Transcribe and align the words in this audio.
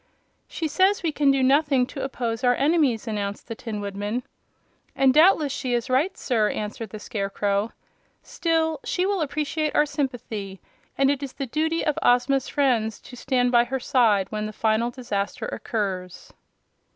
"She 0.47 0.67
says 0.67 1.03
we 1.03 1.11
can 1.11 1.29
do 1.29 1.43
nothing 1.43 1.85
to 1.85 2.03
oppose 2.03 2.43
our 2.43 2.55
enemies," 2.55 3.07
announced 3.07 3.47
the 3.47 3.53
Tin 3.53 3.79
Woodman. 3.81 4.23
"And 4.95 5.13
doubtless 5.13 5.51
she 5.51 5.75
is 5.75 5.91
right, 5.91 6.17
sir," 6.17 6.49
answered 6.49 6.89
the 6.89 6.97
Scarecrow. 6.97 7.71
"Still, 8.23 8.79
she 8.83 9.05
will 9.05 9.21
appreciate 9.21 9.75
our 9.75 9.85
sympathy, 9.85 10.59
and 10.97 11.11
it 11.11 11.21
is 11.21 11.33
the 11.33 11.45
duty 11.45 11.85
of 11.85 11.99
Ozma's 12.01 12.49
friends 12.49 12.99
to 13.01 13.15
stand 13.15 13.51
by 13.51 13.65
her 13.65 13.79
side 13.79 14.25
when 14.31 14.47
the 14.47 14.53
final 14.53 14.89
disaster 14.89 15.45
occurs." 15.45 16.33